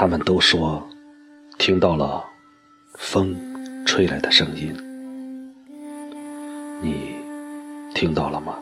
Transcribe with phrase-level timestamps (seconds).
[0.00, 0.82] 他们都说
[1.58, 2.24] 听到了
[2.94, 3.36] 风
[3.84, 4.74] 吹来的声音，
[6.80, 7.14] 你
[7.94, 8.56] 听到了吗？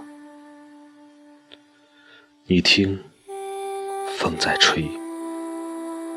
[2.44, 2.98] 你听，
[4.16, 4.90] 风在吹，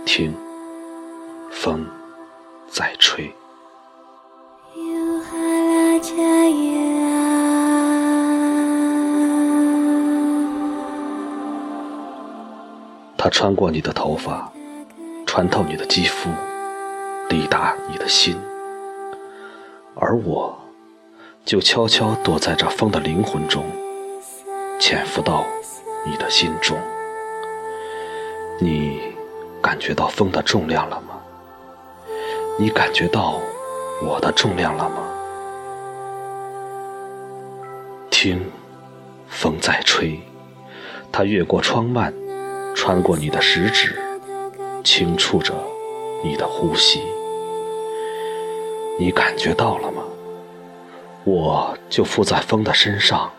[0.06, 0.34] 听，
[1.52, 1.86] 风
[2.68, 3.32] 在吹。
[13.16, 14.52] 他穿过你的头发，
[15.34, 16.30] 穿透你的肌肤，
[17.30, 18.38] 抵达你的心，
[19.96, 20.60] 而我，
[21.46, 23.64] 就悄悄躲在这风的灵魂中，
[24.78, 25.46] 潜伏到
[26.06, 26.78] 你的心中。
[28.60, 29.00] 你
[29.62, 31.22] 感觉到风的重量了吗？
[32.60, 33.40] 你感觉到
[34.04, 34.98] 我的重量了吗？
[38.10, 38.52] 听，
[39.30, 40.20] 风在吹，
[41.10, 42.14] 它越过窗幔。
[42.76, 43.96] 穿过你的食指，
[44.84, 45.54] 轻触着
[46.24, 47.02] 你的呼吸，
[49.00, 50.02] 你感觉到了吗？
[51.24, 53.32] 我就附在风的身上，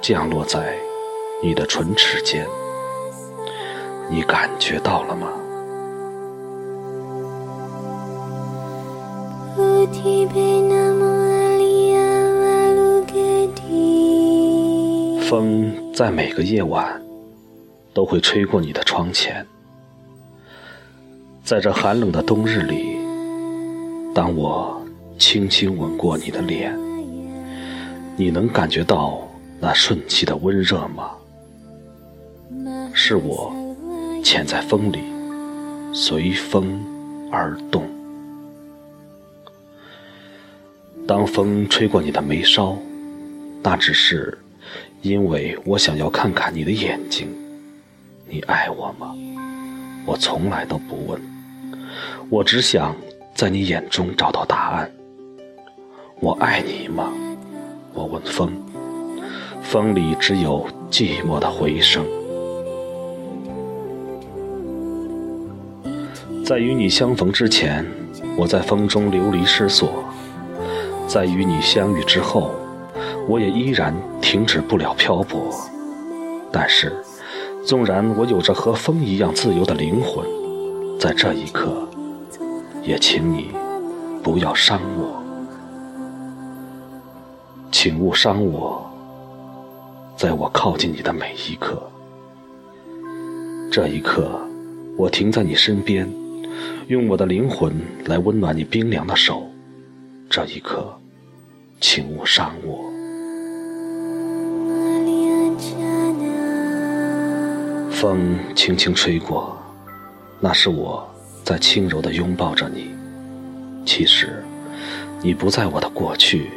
[0.00, 0.76] 降落在
[1.42, 2.46] 你的唇齿间，
[4.08, 5.28] 你感觉到了吗？
[15.28, 17.00] 风在每个夜晚。
[17.94, 19.46] 都会吹过你的窗前，
[21.44, 22.96] 在这寒冷的冬日里，
[24.14, 24.82] 当我
[25.18, 26.74] 轻轻吻过你的脸，
[28.16, 29.28] 你能感觉到
[29.60, 31.10] 那瞬息的温热吗？
[32.94, 33.54] 是我
[34.24, 35.00] 潜在风里，
[35.92, 36.82] 随风
[37.30, 37.84] 而动。
[41.06, 42.74] 当风吹过你的眉梢，
[43.62, 44.38] 那只是
[45.02, 47.28] 因为我想要看看你的眼睛。
[48.26, 49.14] 你爱我吗？
[50.06, 51.18] 我从来都不问，
[52.30, 52.94] 我只想
[53.34, 54.90] 在你眼中找到答案。
[56.20, 57.12] 我爱你吗？
[57.92, 58.52] 我问风，
[59.62, 62.04] 风里只有寂寞的回声。
[66.44, 67.86] 在与你相逢之前，
[68.36, 69.88] 我在风中流离失所；
[71.06, 72.50] 在与你相遇之后，
[73.28, 75.54] 我也依然停止不了漂泊。
[76.52, 76.92] 但是。
[77.66, 80.22] 纵然我有着和风一样自由的灵魂，
[80.98, 81.86] 在这一刻，
[82.82, 83.50] 也请你
[84.22, 85.22] 不要伤我，
[87.70, 88.90] 请勿伤我，
[90.16, 91.82] 在我靠近你的每一刻。
[93.70, 94.40] 这一刻，
[94.96, 96.10] 我停在你身边，
[96.86, 97.74] 用我的灵魂
[98.06, 99.42] 来温暖你冰凉的手。
[100.30, 100.96] 这一刻，
[101.80, 102.90] 请勿伤我。
[107.90, 109.53] 风轻轻吹过，
[110.40, 111.08] 那是我
[111.42, 112.94] 在轻柔地拥抱着你。
[113.86, 114.44] 其实，
[115.22, 116.50] 你不在我的过去，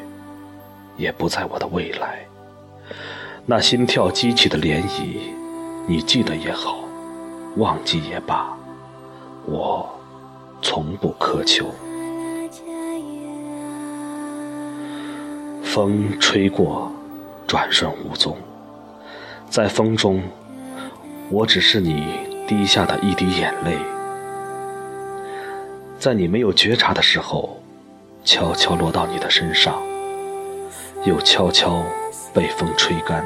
[0.98, 2.26] 也不在我的未来。
[3.46, 5.18] 那心跳激起的涟漪，
[5.88, 6.80] 你记得也好，
[7.58, 8.58] 忘记也罢，
[9.46, 9.90] 我
[10.62, 11.70] 从不苛求。
[15.64, 16.92] 风吹过，
[17.46, 18.38] 转瞬无踪，
[19.50, 20.22] 在风中。
[21.30, 22.18] 我只是你
[22.48, 23.78] 滴下的一滴眼泪，
[26.00, 27.62] 在你没有觉察的时候，
[28.24, 29.76] 悄悄落到你的身上，
[31.04, 31.84] 又悄悄
[32.34, 33.26] 被风吹干。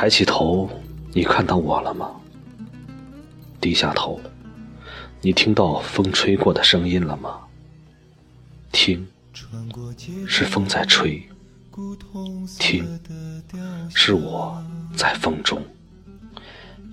[0.00, 0.66] 抬起头，
[1.12, 2.10] 你看到我了吗？
[3.60, 4.18] 低下头，
[5.20, 7.38] 你听到风吹过的声音了吗？
[8.72, 9.06] 听，
[10.26, 11.20] 是风在吹；
[12.58, 12.98] 听，
[13.94, 14.64] 是我
[14.96, 15.62] 在风中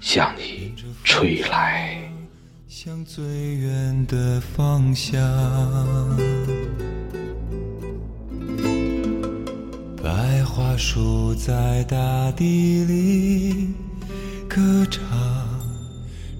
[0.01, 0.73] 向你
[1.05, 2.11] 吹来。
[2.67, 5.17] 向最远的方向。
[10.77, 13.73] 树在大地里
[14.47, 15.01] 歌唱，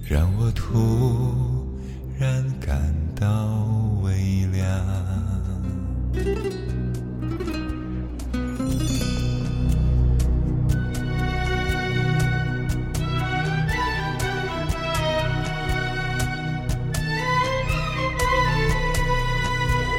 [0.08, 1.34] 让我突
[2.16, 3.66] 然感到
[4.02, 4.64] 微凉。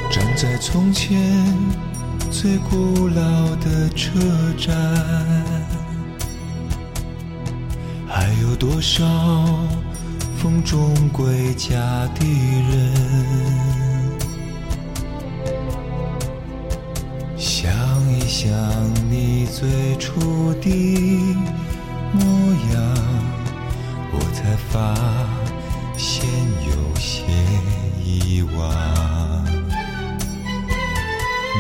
[0.10, 1.46] 站在从前
[2.42, 4.18] 最古老的车
[4.58, 4.74] 站，
[8.08, 9.06] 还有多少
[10.38, 11.76] 风中归家
[12.16, 12.26] 的
[12.70, 12.94] 人？
[17.36, 17.70] 想
[18.10, 18.50] 一想
[19.10, 21.36] 你最初的
[22.14, 22.24] 模
[22.74, 22.82] 样，
[24.14, 24.96] 我才发
[25.98, 26.26] 现
[26.66, 27.22] 有些
[28.02, 29.49] 遗忘。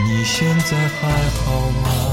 [0.05, 2.08] 你现在还好吗？